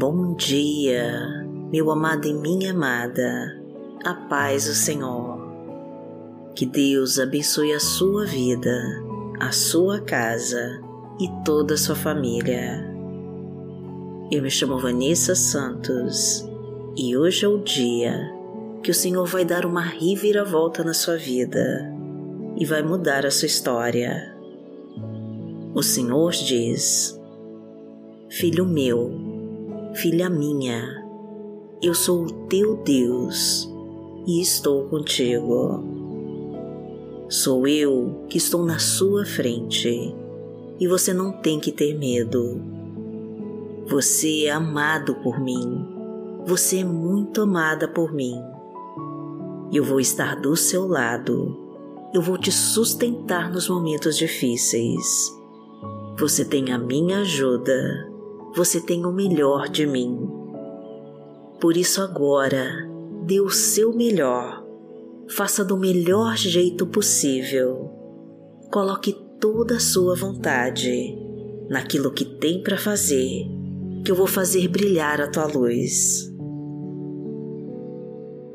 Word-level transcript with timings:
Bom 0.00 0.32
dia, 0.32 1.44
meu 1.70 1.90
amado 1.90 2.26
e 2.26 2.32
minha 2.32 2.70
amada, 2.70 3.60
a 4.02 4.14
paz 4.14 4.64
do 4.64 4.72
Senhor. 4.72 5.38
Que 6.54 6.64
Deus 6.64 7.18
abençoe 7.18 7.74
a 7.74 7.78
sua 7.78 8.24
vida, 8.24 8.80
a 9.38 9.52
sua 9.52 10.00
casa 10.00 10.80
e 11.20 11.28
toda 11.44 11.74
a 11.74 11.76
sua 11.76 11.94
família. 11.94 12.82
Eu 14.32 14.40
me 14.40 14.50
chamo 14.50 14.78
Vanessa 14.78 15.34
Santos 15.34 16.48
e 16.96 17.14
hoje 17.14 17.44
é 17.44 17.48
o 17.48 17.58
dia 17.58 18.32
que 18.82 18.90
o 18.90 18.94
Senhor 18.94 19.26
vai 19.26 19.44
dar 19.44 19.66
uma 19.66 19.82
reviravolta 19.82 20.82
na 20.82 20.94
sua 20.94 21.18
vida 21.18 21.92
e 22.56 22.64
vai 22.64 22.82
mudar 22.82 23.26
a 23.26 23.30
sua 23.30 23.44
história. 23.44 24.34
O 25.74 25.82
Senhor 25.82 26.30
diz: 26.30 27.20
Filho 28.30 28.64
meu, 28.64 29.29
filha 29.94 30.30
minha, 30.30 31.04
eu 31.82 31.94
sou 31.94 32.24
o 32.24 32.32
teu 32.46 32.76
Deus 32.76 33.68
e 34.26 34.40
estou 34.40 34.84
contigo. 34.88 35.84
Sou 37.28 37.66
eu 37.66 38.24
que 38.28 38.38
estou 38.38 38.64
na 38.64 38.78
sua 38.78 39.24
frente 39.24 40.14
e 40.78 40.88
você 40.88 41.12
não 41.12 41.32
tem 41.32 41.60
que 41.60 41.72
ter 41.72 41.96
medo. 41.96 42.60
Você 43.86 44.44
é 44.44 44.50
amado 44.50 45.14
por 45.16 45.40
mim, 45.40 45.86
você 46.46 46.78
é 46.78 46.84
muito 46.84 47.42
amada 47.42 47.88
por 47.88 48.12
mim. 48.12 48.34
Eu 49.72 49.84
vou 49.84 50.00
estar 50.00 50.36
do 50.36 50.56
seu 50.56 50.86
lado, 50.86 51.56
eu 52.12 52.20
vou 52.20 52.36
te 52.36 52.50
sustentar 52.50 53.50
nos 53.50 53.68
momentos 53.68 54.16
difíceis 54.16 55.40
você 56.20 56.44
tem 56.44 56.70
a 56.70 56.76
minha 56.76 57.20
ajuda. 57.20 58.09
Você 58.56 58.80
tem 58.80 59.06
o 59.06 59.12
melhor 59.12 59.68
de 59.68 59.86
mim. 59.86 60.28
Por 61.60 61.76
isso, 61.76 62.02
agora, 62.02 62.88
dê 63.24 63.40
o 63.40 63.50
seu 63.50 63.92
melhor. 63.92 64.64
Faça 65.28 65.64
do 65.64 65.76
melhor 65.76 66.36
jeito 66.36 66.86
possível. 66.86 67.90
Coloque 68.72 69.12
toda 69.38 69.76
a 69.76 69.80
sua 69.80 70.16
vontade 70.16 71.16
naquilo 71.68 72.12
que 72.12 72.24
tem 72.24 72.62
para 72.62 72.76
fazer, 72.76 73.46
que 74.04 74.10
eu 74.10 74.16
vou 74.16 74.26
fazer 74.26 74.66
brilhar 74.66 75.20
a 75.20 75.28
tua 75.28 75.46
luz. 75.46 76.28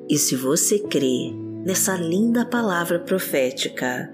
E 0.10 0.18
se 0.18 0.36
você 0.36 0.80
crê 0.80 1.32
nessa 1.66 1.96
linda 1.96 2.46
palavra 2.46 3.00
profética, 3.00 4.14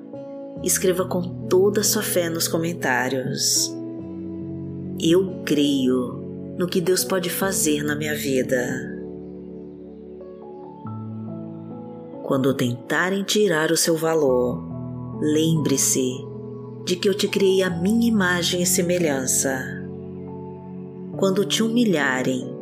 escreva 0.63 1.05
com 1.05 1.47
toda 1.47 1.81
a 1.81 1.83
sua 1.83 2.03
fé 2.03 2.29
nos 2.29 2.47
comentários. 2.47 3.80
Eu 5.03 5.41
creio 5.43 6.55
no 6.59 6.67
que 6.67 6.79
Deus 6.79 7.03
pode 7.03 7.27
fazer 7.27 7.83
na 7.83 7.95
minha 7.95 8.13
vida. 8.13 8.63
Quando 12.21 12.53
tentarem 12.53 13.23
tirar 13.23 13.71
o 13.71 13.77
seu 13.77 13.97
valor, 13.97 14.63
lembre-se 15.19 16.07
de 16.85 16.95
que 16.95 17.09
eu 17.09 17.15
te 17.15 17.27
criei 17.27 17.63
a 17.63 17.69
minha 17.71 18.07
imagem 18.07 18.61
e 18.61 18.65
semelhança. 18.65 19.57
Quando 21.17 21.45
te 21.45 21.63
humilharem, 21.63 22.55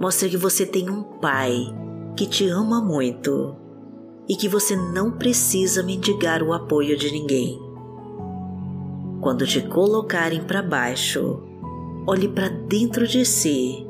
mostre 0.00 0.30
que 0.30 0.36
você 0.36 0.66
tem 0.66 0.90
um 0.90 1.04
Pai 1.04 1.54
que 2.16 2.26
te 2.26 2.48
ama 2.48 2.82
muito 2.82 3.54
e 4.28 4.34
que 4.34 4.48
você 4.48 4.74
não 4.74 5.12
precisa 5.12 5.84
mendigar 5.84 6.42
o 6.42 6.52
apoio 6.52 6.96
de 6.96 7.12
ninguém. 7.12 7.56
Quando 9.20 9.46
te 9.46 9.60
colocarem 9.62 10.42
para 10.42 10.60
baixo, 10.60 11.47
olhe 12.08 12.26
para 12.26 12.48
dentro 12.48 13.06
de 13.06 13.22
si 13.22 13.86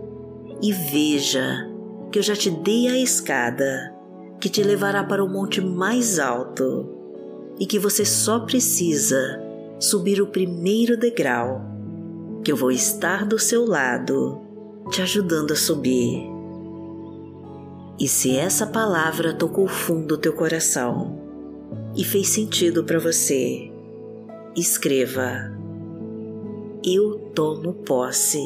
e 0.60 0.72
veja 0.72 1.70
que 2.10 2.18
eu 2.18 2.22
já 2.22 2.34
te 2.34 2.50
dei 2.50 2.88
a 2.88 2.98
escada 2.98 3.94
que 4.40 4.48
te 4.48 4.60
levará 4.60 5.04
para 5.04 5.22
o 5.22 5.28
monte 5.28 5.60
mais 5.60 6.18
alto 6.18 6.88
e 7.60 7.64
que 7.64 7.78
você 7.78 8.04
só 8.04 8.40
precisa 8.40 9.40
subir 9.78 10.20
o 10.20 10.26
primeiro 10.26 10.96
degrau, 10.96 11.60
que 12.42 12.50
eu 12.50 12.56
vou 12.56 12.72
estar 12.72 13.24
do 13.24 13.38
seu 13.38 13.64
lado, 13.64 14.40
te 14.90 15.00
ajudando 15.00 15.52
a 15.52 15.56
subir. 15.56 16.20
E 18.00 18.08
se 18.08 18.36
essa 18.36 18.66
palavra 18.66 19.32
tocou 19.32 19.68
fundo 19.68 20.08
do 20.08 20.18
teu 20.18 20.32
coração 20.32 21.20
e 21.96 22.02
fez 22.02 22.28
sentido 22.28 22.82
para 22.82 22.98
você, 22.98 23.70
escreva: 24.56 25.52
Eu 26.84 27.27
tomo 27.38 27.72
posse 27.72 28.44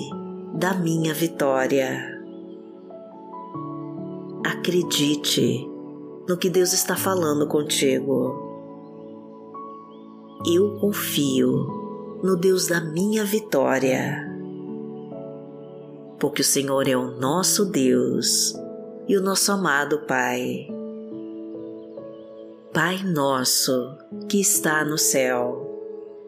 da 0.52 0.74
minha 0.74 1.14
vitória. 1.14 2.14
Acredite 4.44 5.66
no 6.28 6.36
que 6.36 6.50
Deus 6.50 6.74
está 6.74 6.94
falando 6.94 7.48
contigo. 7.48 8.36
Eu 10.46 10.76
confio 10.78 12.20
no 12.22 12.36
Deus 12.36 12.66
da 12.66 12.82
minha 12.82 13.24
vitória, 13.24 14.30
porque 16.20 16.42
o 16.42 16.44
Senhor 16.44 16.86
é 16.86 16.94
o 16.94 17.18
nosso 17.18 17.64
Deus 17.64 18.54
e 19.08 19.16
o 19.16 19.22
nosso 19.22 19.52
amado 19.52 20.00
Pai. 20.00 20.68
Pai 22.74 23.02
nosso 23.04 23.72
que 24.28 24.38
está 24.38 24.84
no 24.84 24.98
céu, 24.98 25.71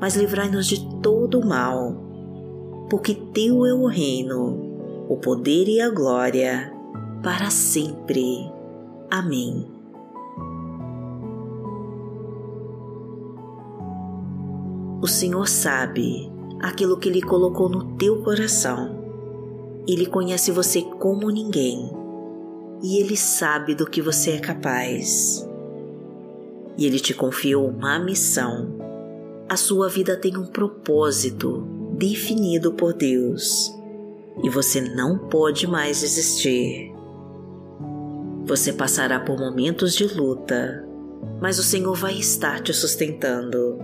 mas 0.00 0.16
livrai-nos 0.16 0.66
de 0.66 0.86
todo 1.00 1.40
o 1.40 1.46
mal, 1.46 1.94
porque 2.90 3.14
Teu 3.14 3.66
é 3.66 3.72
o 3.74 3.86
reino, 3.86 5.06
o 5.08 5.16
poder 5.16 5.68
e 5.68 5.80
a 5.80 5.90
glória, 5.90 6.72
para 7.22 7.50
sempre. 7.50 8.50
Amém. 9.10 9.66
O 15.00 15.06
Senhor 15.06 15.46
sabe 15.46 16.32
aquilo 16.60 16.96
que 16.96 17.08
Ele 17.10 17.20
colocou 17.20 17.68
no 17.68 17.96
teu 17.96 18.22
coração. 18.22 19.04
Ele 19.86 20.06
conhece 20.06 20.50
você 20.50 20.80
como 20.80 21.30
ninguém 21.30 21.90
e 22.82 22.98
Ele 22.98 23.16
sabe 23.16 23.74
do 23.74 23.84
que 23.84 24.00
você 24.00 24.32
é 24.32 24.38
capaz. 24.38 25.46
E 26.78 26.86
Ele 26.86 26.98
te 26.98 27.12
confiou 27.12 27.68
uma 27.68 27.98
missão. 27.98 28.83
A 29.46 29.56
sua 29.58 29.90
vida 29.90 30.16
tem 30.16 30.38
um 30.38 30.46
propósito 30.46 31.66
definido 31.98 32.72
por 32.72 32.94
Deus 32.94 33.70
e 34.42 34.48
você 34.48 34.80
não 34.80 35.18
pode 35.28 35.66
mais 35.66 36.00
desistir. 36.00 36.90
Você 38.46 38.72
passará 38.72 39.20
por 39.20 39.38
momentos 39.38 39.94
de 39.94 40.06
luta, 40.06 40.88
mas 41.42 41.58
o 41.58 41.62
Senhor 41.62 41.94
vai 41.94 42.14
estar 42.14 42.62
te 42.62 42.72
sustentando. 42.72 43.78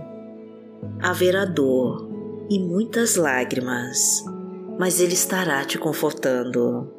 Haverá 0.99 1.45
dor 1.45 2.09
e 2.49 2.59
muitas 2.59 3.15
lágrimas, 3.15 4.25
mas 4.79 4.99
Ele 4.99 5.13
estará 5.13 5.63
te 5.63 5.77
confortando. 5.77 6.91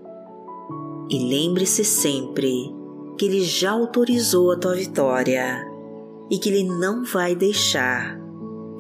E 1.11 1.19
lembre-se 1.19 1.85
sempre 1.85 2.73
que 3.19 3.27
Ele 3.27 3.43
já 3.43 3.73
autorizou 3.73 4.53
a 4.53 4.57
tua 4.57 4.75
vitória 4.75 5.69
e 6.31 6.39
que 6.39 6.49
Ele 6.49 6.63
não 6.63 7.05
vai 7.05 7.35
deixar 7.35 8.22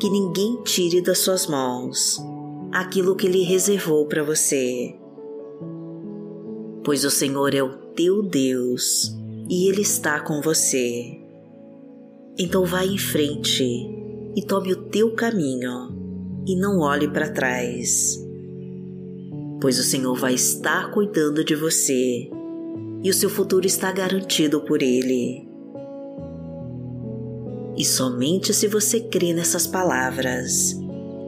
que 0.03 0.11
ninguém 0.11 0.61
tire 0.65 1.01
das 1.01 1.19
suas 1.19 1.47
mãos 1.47 2.21
aquilo 2.73 3.15
que 3.15 3.25
Ele 3.25 3.45
reservou 3.45 4.05
para 4.07 4.25
você. 4.25 4.97
Pois 6.83 7.05
o 7.05 7.11
Senhor 7.11 7.55
é 7.55 7.63
o 7.63 7.77
teu 7.95 8.21
Deus 8.21 9.17
e 9.49 9.69
Ele 9.69 9.83
está 9.83 10.19
com 10.19 10.43
você. 10.43 11.21
Então 12.37 12.65
vá 12.65 12.85
em 12.85 12.99
frente 12.99 13.63
e 14.35 14.43
tome 14.43 14.73
o 14.73 14.89
teu 14.89 15.15
caminho 15.15 16.43
e 16.49 16.57
não 16.57 16.81
olhe 16.81 17.07
para 17.07 17.31
trás 17.31 18.21
pois 19.61 19.79
o 19.79 19.85
Senhor 19.85 20.19
vai 20.19 20.35
estar 20.35 20.91
cuidando 20.91 21.45
de 21.45 21.55
você 21.55 22.29
e 23.05 23.09
o 23.09 23.15
seu 23.15 23.31
futuro 23.31 23.65
está 23.65 23.93
garantido 23.93 24.61
por 24.63 24.83
Ele. 24.83 25.52
E 27.77 27.85
somente 27.85 28.53
se 28.53 28.69
você 28.69 29.01
crê 29.01 29.33
nessas 29.33 29.67
palavras, 29.67 30.79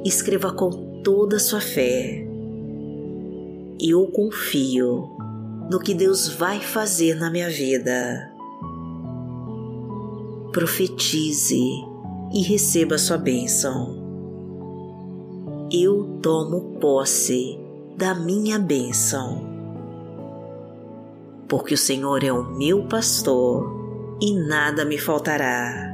escreva 0.05 0.53
com 0.53 1.03
toda 1.03 1.37
a 1.37 1.41
sua 1.41 1.61
fé. 1.61 2.27
Eu 3.81 4.07
confio 4.09 5.09
no 5.71 5.79
que 5.79 5.95
Deus 5.95 6.29
vai 6.29 6.61
fazer 6.61 7.15
na 7.17 7.31
minha 7.31 7.49
vida. 7.49 8.31
Profetize 10.53 11.61
e 12.33 12.43
receba 12.43 12.99
sua 12.99 13.17
bênção. 13.17 14.03
Eu 15.73 16.19
tomo 16.23 16.79
posse 16.79 17.59
da 17.97 18.15
minha 18.15 18.59
bênção. 18.59 19.55
Porque 21.49 21.75
o 21.75 21.79
Senhor 21.79 22.23
é 22.23 22.33
o 22.33 22.57
meu 22.57 22.87
pastor 22.87 24.17
e 24.21 24.35
nada 24.47 24.85
me 24.85 24.99
faltará. 24.99 25.94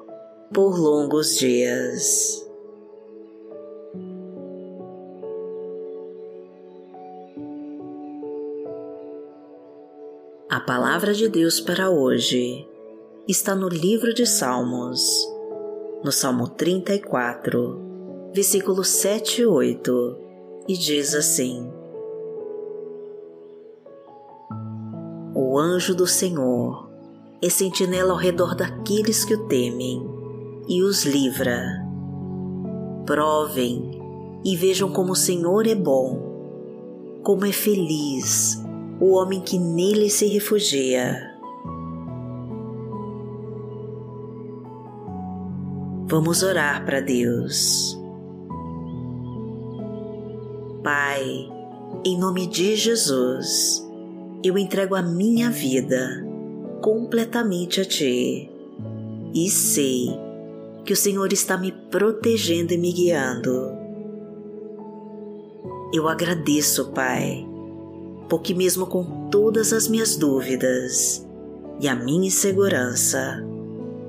por 0.53 0.77
longos 0.77 1.37
dias. 1.37 2.45
A 10.49 10.59
palavra 10.59 11.13
de 11.13 11.29
Deus 11.29 11.61
para 11.61 11.89
hoje 11.89 12.67
está 13.27 13.55
no 13.55 13.69
livro 13.69 14.13
de 14.13 14.25
Salmos, 14.25 15.01
no 16.03 16.11
Salmo 16.11 16.49
34, 16.49 17.79
versículos 18.33 18.89
7 18.89 19.43
e 19.43 19.45
8, 19.45 20.17
e 20.67 20.73
diz 20.73 21.15
assim: 21.15 21.71
O 25.33 25.57
anjo 25.57 25.95
do 25.95 26.05
Senhor 26.05 26.89
é 27.41 27.49
sentinela 27.49 28.11
ao 28.11 28.17
redor 28.17 28.53
daqueles 28.53 29.23
que 29.23 29.33
o 29.33 29.47
temem 29.47 30.10
e 30.71 30.81
os 30.81 31.03
livra. 31.03 31.85
Provem 33.05 33.91
e 34.41 34.55
vejam 34.55 34.89
como 34.89 35.11
o 35.11 35.15
Senhor 35.17 35.67
é 35.67 35.75
bom, 35.75 37.19
como 37.23 37.45
é 37.45 37.51
feliz 37.51 38.57
o 38.97 39.11
homem 39.11 39.41
que 39.41 39.59
nele 39.59 40.09
se 40.09 40.27
refugia. 40.27 41.29
Vamos 46.07 46.41
orar 46.41 46.85
para 46.85 47.01
Deus. 47.01 47.99
Pai, 50.81 51.49
em 52.05 52.17
nome 52.17 52.47
de 52.47 52.77
Jesus, 52.77 53.85
eu 54.41 54.57
entrego 54.57 54.95
a 54.95 55.01
minha 55.01 55.49
vida 55.49 56.25
completamente 56.81 57.81
a 57.81 57.85
Ti 57.85 58.49
e 59.33 59.49
sei 59.49 60.30
que 60.85 60.93
o 60.93 60.97
Senhor 60.97 61.31
está 61.31 61.57
me 61.57 61.71
protegendo 61.71 62.73
e 62.73 62.77
me 62.77 62.91
guiando. 62.91 63.71
Eu 65.93 66.07
agradeço, 66.07 66.91
Pai 66.91 67.51
porque, 68.31 68.53
mesmo 68.53 68.87
com 68.87 69.27
todas 69.29 69.73
as 69.73 69.89
minhas 69.89 70.15
dúvidas 70.15 71.27
e 71.81 71.87
a 71.89 71.93
minha 71.93 72.27
insegurança, 72.27 73.45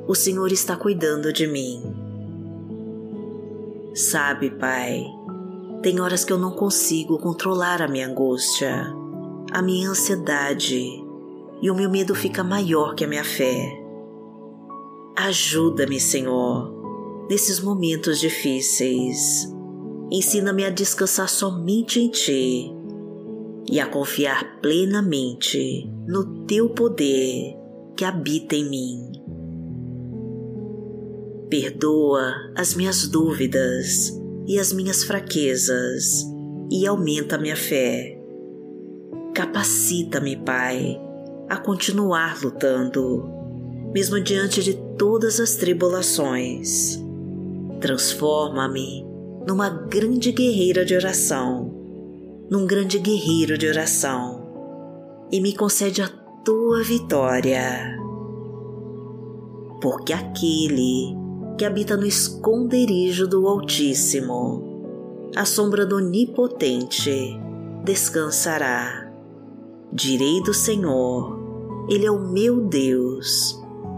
o 0.06 0.14
Senhor 0.14 0.52
está 0.52 0.76
cuidando 0.76 1.32
de 1.32 1.44
mim. 1.44 1.82
Sabe, 3.92 4.48
Pai, 4.48 5.04
tem 5.82 6.00
horas 6.00 6.24
que 6.24 6.32
eu 6.32 6.38
não 6.38 6.52
consigo 6.52 7.18
controlar 7.18 7.82
a 7.82 7.88
minha 7.88 8.06
angústia, 8.06 8.94
a 9.50 9.60
minha 9.60 9.90
ansiedade 9.90 10.80
e 11.60 11.68
o 11.68 11.74
meu 11.74 11.90
medo 11.90 12.14
fica 12.14 12.44
maior 12.44 12.94
que 12.94 13.04
a 13.04 13.08
minha 13.08 13.24
fé. 13.24 13.81
Ajuda-me, 15.16 16.00
Senhor, 16.00 17.26
nesses 17.28 17.60
momentos 17.60 18.18
difíceis. 18.18 19.46
Ensina-me 20.10 20.64
a 20.64 20.70
descansar 20.70 21.28
somente 21.28 22.00
em 22.00 22.08
Ti 22.08 22.72
e 23.70 23.80
a 23.80 23.86
confiar 23.86 24.60
plenamente 24.60 25.90
no 26.06 26.44
teu 26.44 26.70
poder 26.70 27.56
que 27.96 28.04
habita 28.04 28.56
em 28.56 28.68
mim. 28.68 29.12
Perdoa 31.48 32.32
as 32.56 32.74
minhas 32.74 33.06
dúvidas 33.06 34.18
e 34.46 34.58
as 34.58 34.72
minhas 34.72 35.04
fraquezas 35.04 36.24
e 36.70 36.86
aumenta 36.86 37.38
minha 37.38 37.56
fé. 37.56 38.18
Capacita-me, 39.34 40.36
Pai, 40.36 40.98
a 41.48 41.56
continuar 41.58 42.42
lutando, 42.42 43.41
mesmo 43.92 44.20
diante 44.20 44.62
de 44.62 44.74
todas 44.96 45.40
as 45.40 45.56
tribulações. 45.56 46.98
Transforma-me 47.80 49.04
numa 49.46 49.68
grande 49.68 50.32
guerreira 50.32 50.84
de 50.84 50.94
oração 50.94 51.82
num 52.52 52.66
grande 52.66 52.98
guerreiro 52.98 53.56
de 53.56 53.66
oração 53.66 54.42
e 55.32 55.40
me 55.40 55.56
concede 55.56 56.02
a 56.02 56.08
tua 56.44 56.82
vitória. 56.82 57.96
Porque 59.80 60.12
aquele 60.12 61.16
que 61.56 61.64
habita 61.64 61.96
no 61.96 62.04
esconderijo 62.04 63.26
do 63.26 63.48
Altíssimo, 63.48 65.30
a 65.34 65.46
sombra 65.46 65.86
do 65.86 65.96
Onipotente, 65.96 67.40
descansará. 67.84 69.10
Direi 69.90 70.42
do 70.42 70.52
Senhor, 70.52 71.86
Ele 71.88 72.04
é 72.04 72.10
o 72.10 72.20
meu 72.20 72.60
Deus, 72.60 73.58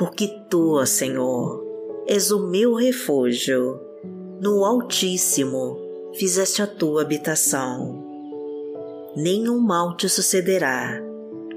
Porque 0.00 0.26
tu, 0.50 0.84
Senhor, 0.84 1.64
és 2.08 2.32
o 2.32 2.48
meu 2.48 2.74
refúgio, 2.74 3.78
no 4.40 4.64
Altíssimo 4.64 5.78
fizeste 6.14 6.60
a 6.60 6.66
tua 6.66 7.02
habitação 7.02 8.10
nenhum 9.16 9.58
mal 9.58 9.96
te 9.96 10.08
sucederá, 10.08 11.00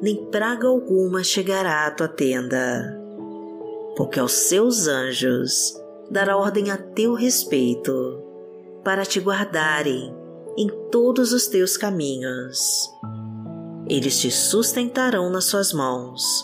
nem 0.01 0.25
praga 0.25 0.67
alguma 0.67 1.23
chegará 1.23 1.85
à 1.85 1.91
tua 1.91 2.07
tenda. 2.07 2.99
porque 3.95 4.19
aos 4.19 4.31
seus 4.31 4.87
anjos 4.87 5.79
dará 6.09 6.35
ordem 6.35 6.71
a 6.71 6.77
teu 6.77 7.13
respeito, 7.13 8.19
para 8.83 9.05
te 9.05 9.19
guardarem 9.19 10.11
em 10.57 10.67
todos 10.89 11.31
os 11.31 11.45
teus 11.45 11.77
caminhos. 11.77 12.89
Eles 13.87 14.19
te 14.19 14.31
sustentarão 14.31 15.29
nas 15.29 15.45
suas 15.45 15.71
mãos, 15.73 16.43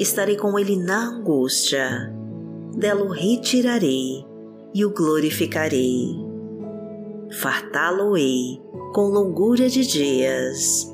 Estarei 0.00 0.34
com 0.34 0.58
ele 0.58 0.76
na 0.76 1.10
angústia, 1.10 2.10
dela 2.74 3.04
o 3.04 3.10
retirarei 3.10 4.24
e 4.72 4.82
o 4.82 4.94
glorificarei. 4.94 6.16
Fartá-lo-ei 7.38 8.62
com 8.94 9.10
longura 9.10 9.68
de 9.68 9.86
dias 9.86 10.90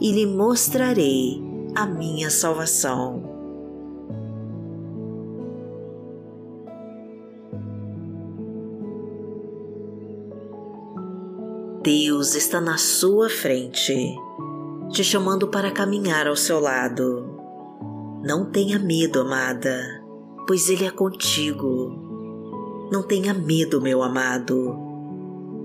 e 0.00 0.10
lhe 0.10 0.26
mostrarei 0.26 1.40
a 1.76 1.86
minha 1.86 2.28
salvação. 2.28 3.22
Deus 11.84 12.34
está 12.34 12.60
na 12.60 12.76
sua 12.76 13.30
frente, 13.30 13.94
te 14.90 15.04
chamando 15.04 15.46
para 15.46 15.70
caminhar 15.70 16.26
ao 16.26 16.34
seu 16.34 16.58
lado. 16.58 17.29
Não 18.22 18.50
tenha 18.50 18.78
medo, 18.78 19.20
amada, 19.20 20.02
pois 20.46 20.68
Ele 20.68 20.84
é 20.84 20.90
contigo. 20.90 22.88
Não 22.92 23.02
tenha 23.02 23.32
medo, 23.32 23.80
meu 23.80 24.02
amado, 24.02 24.76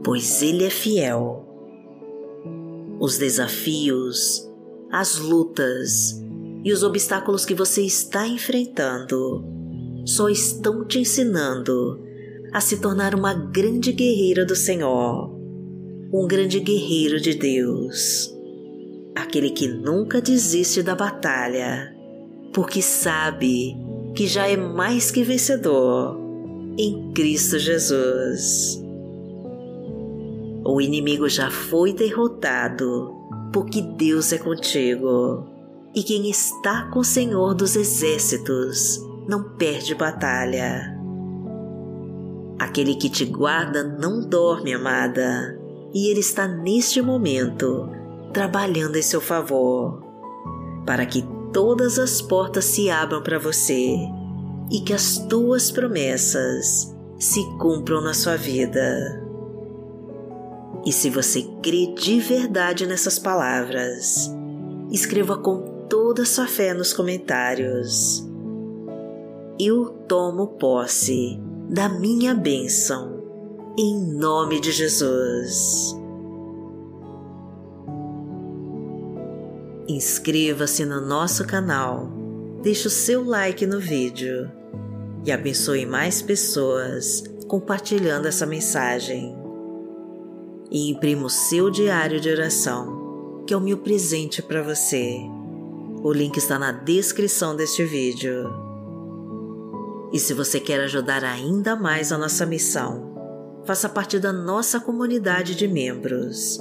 pois 0.03 0.41
Ele 0.41 0.63
é 0.63 0.69
fiel. 0.69 1.45
Os 2.99 3.17
desafios, 3.17 4.49
as 4.89 5.17
lutas 5.17 6.23
e 6.63 6.71
os 6.71 6.81
obstáculos 6.81 7.43
que 7.43 7.53
você 7.53 7.81
está 7.81 8.27
enfrentando 8.27 9.43
só 10.05 10.29
estão 10.29 10.85
te 10.85 10.99
ensinando 10.99 12.01
a 12.53 12.61
se 12.61 12.77
tornar 12.77 13.13
uma 13.13 13.33
grande 13.33 13.91
guerreira 13.91 14.45
do 14.45 14.55
Senhor, 14.55 15.29
um 16.13 16.25
grande 16.25 16.59
guerreiro 16.59 17.19
de 17.19 17.33
Deus, 17.33 18.33
aquele 19.13 19.49
que 19.49 19.67
nunca 19.67 20.21
desiste 20.21 20.81
da 20.81 20.95
batalha, 20.95 21.94
porque 22.55 22.81
sabe 22.81 23.77
que 24.15 24.25
já 24.25 24.47
é 24.47 24.55
mais 24.55 25.11
que 25.11 25.23
vencedor 25.23 26.17
em 26.77 27.11
Cristo 27.11 27.59
Jesus. 27.59 28.81
O 30.63 30.79
inimigo 30.79 31.27
já 31.27 31.51
foi 31.51 31.91
derrotado 31.91 33.13
porque 33.51 33.81
Deus 33.81 34.31
é 34.31 34.37
contigo. 34.37 35.45
E 35.93 36.01
quem 36.01 36.29
está 36.29 36.89
com 36.91 36.99
o 36.99 37.03
Senhor 37.03 37.53
dos 37.53 37.75
Exércitos 37.75 39.01
não 39.27 39.55
perde 39.57 39.93
batalha. 39.93 40.97
Aquele 42.57 42.95
que 42.95 43.09
te 43.09 43.25
guarda 43.25 43.83
não 43.83 44.27
dorme, 44.27 44.73
amada, 44.73 45.59
e 45.93 46.09
Ele 46.09 46.21
está 46.21 46.47
neste 46.47 47.01
momento 47.01 47.89
trabalhando 48.31 48.95
em 48.95 49.01
seu 49.01 49.19
favor, 49.19 50.01
para 50.85 51.05
que 51.05 51.34
todas 51.55 51.97
as 51.97 52.21
portas 52.21 52.65
se 52.65 52.89
abram 52.89 53.23
para 53.23 53.39
você 53.39 53.95
e 54.69 54.81
que 54.81 54.91
as 54.91 55.19
tuas 55.19 55.71
promessas 55.71 56.93
se 57.17 57.41
cumpram 57.57 58.01
na 58.01 58.13
sua 58.13 58.35
vida. 58.35 59.23
E 60.85 60.91
se 60.91 61.09
você 61.09 61.43
crê 61.63 61.93
de 61.95 62.19
verdade 62.19 62.85
nessas 62.85 63.17
palavras, 63.17 64.29
escreva 64.91 65.37
com 65.37 65.85
toda 65.89 66.23
a 66.23 66.25
sua 66.25 66.45
fé 66.45 66.73
nos 66.73 66.91
comentários. 66.91 68.27
Eu 69.57 69.85
tomo 70.09 70.47
posse 70.59 71.39
da 71.69 71.87
minha 71.87 72.35
bênção, 72.35 73.23
em 73.79 74.13
nome 74.13 74.59
de 74.59 74.73
Jesus. 74.73 75.95
Inscreva-se 79.87 80.83
no 80.83 80.99
nosso 80.99 81.45
canal, 81.45 82.09
deixe 82.63 82.87
o 82.87 82.89
seu 82.89 83.23
like 83.23 83.67
no 83.67 83.79
vídeo 83.79 84.51
e 85.23 85.31
abençoe 85.31 85.85
mais 85.85 86.23
pessoas 86.23 87.23
compartilhando 87.47 88.27
essa 88.27 88.47
mensagem 88.47 89.35
e 90.71 90.89
imprima 90.89 91.27
o 91.27 91.29
seu 91.29 91.69
diário 91.69 92.19
de 92.19 92.31
oração, 92.31 93.43
que 93.45 93.53
é 93.53 93.57
o 93.57 93.61
meu 93.61 93.77
presente 93.77 94.41
para 94.41 94.63
você. 94.63 95.19
O 96.03 96.11
link 96.11 96.35
está 96.37 96.57
na 96.57 96.71
descrição 96.71 97.55
deste 97.55 97.85
vídeo. 97.85 98.49
E 100.11 100.17
se 100.17 100.33
você 100.33 100.59
quer 100.59 100.79
ajudar 100.79 101.23
ainda 101.23 101.75
mais 101.75 102.11
a 102.11 102.17
nossa 102.17 102.43
missão, 102.43 103.61
faça 103.65 103.87
parte 103.87 104.17
da 104.17 104.33
nossa 104.33 104.79
comunidade 104.79 105.53
de 105.53 105.67
membros 105.67 106.59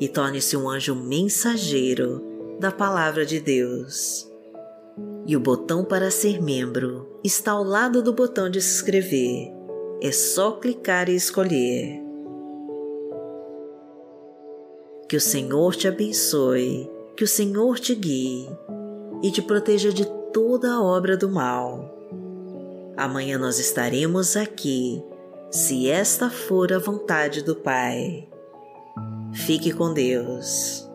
e 0.00 0.08
torne-se 0.08 0.56
um 0.56 0.68
anjo 0.68 0.96
mensageiro 0.96 2.25
da 2.58 2.72
Palavra 2.72 3.26
de 3.26 3.40
Deus. 3.40 4.30
E 5.26 5.36
o 5.36 5.40
botão 5.40 5.84
para 5.84 6.10
ser 6.10 6.40
membro 6.40 7.20
está 7.22 7.52
ao 7.52 7.62
lado 7.62 8.02
do 8.02 8.12
botão 8.12 8.48
de 8.48 8.60
se 8.60 8.76
inscrever. 8.76 9.52
É 10.00 10.12
só 10.12 10.52
clicar 10.52 11.08
e 11.08 11.14
escolher. 11.14 12.02
Que 15.08 15.16
o 15.16 15.20
Senhor 15.20 15.74
te 15.74 15.86
abençoe, 15.86 16.90
que 17.16 17.24
o 17.24 17.28
Senhor 17.28 17.78
te 17.78 17.94
guie 17.94 18.48
e 19.22 19.30
te 19.30 19.42
proteja 19.42 19.92
de 19.92 20.06
toda 20.32 20.72
a 20.72 20.82
obra 20.82 21.16
do 21.16 21.28
mal. 21.28 21.94
Amanhã 22.96 23.38
nós 23.38 23.58
estaremos 23.58 24.36
aqui, 24.36 25.02
se 25.50 25.88
esta 25.88 26.30
for 26.30 26.72
a 26.72 26.78
vontade 26.78 27.42
do 27.42 27.54
Pai. 27.54 28.28
Fique 29.32 29.72
com 29.72 29.92
Deus. 29.92 30.88